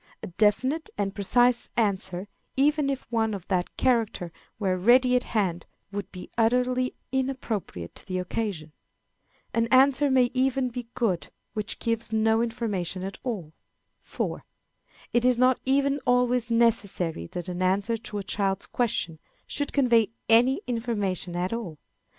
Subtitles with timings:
[0.23, 5.67] A definite and precise answer, even if one of that character were ready at hand,
[5.91, 8.71] would be utterly inappropriate to the occasion.
[9.53, 13.53] An Answer may even be good which gives no Information at all.
[14.01, 14.43] 4.
[15.13, 20.09] It is not even always necessary that an answer to a child's question should convey
[20.27, 21.77] any information at all.